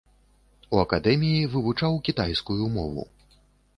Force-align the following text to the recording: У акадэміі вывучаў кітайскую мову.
У 0.77 0.79
акадэміі 0.85 1.45
вывучаў 1.57 2.01
кітайскую 2.07 2.59
мову. 2.79 3.03